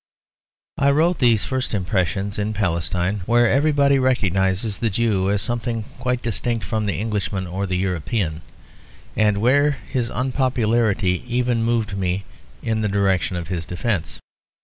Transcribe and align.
I 0.79 0.89
wrote 0.89 1.19
these 1.19 1.45
first 1.45 1.75
impressions 1.75 2.39
in 2.39 2.53
Palestine, 2.55 3.21
where 3.27 3.47
everybody 3.47 3.99
recognises 3.99 4.79
the 4.79 4.89
Jew 4.89 5.29
as 5.29 5.43
something 5.43 5.85
quite 5.99 6.23
distinct 6.23 6.65
from 6.65 6.87
the 6.87 6.95
Englishman 6.97 7.45
or 7.45 7.67
the 7.67 7.77
European; 7.77 8.41
and 9.15 9.37
where 9.37 9.73
his 9.93 10.09
unpopularity 10.09 11.23
even 11.31 11.61
moved 11.61 11.95
me 11.95 12.25
in 12.63 12.81
the 12.81 12.89
direction 12.89 13.37
of 13.37 13.49
his 13.49 13.63
defence. 13.63 14.19